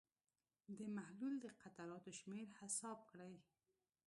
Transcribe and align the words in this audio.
د 0.77 0.79
محلول 0.95 1.33
د 1.41 1.45
قطراتو 1.61 2.09
شمېر 2.19 2.47
حساب 2.59 2.99
کړئ. 3.09 3.33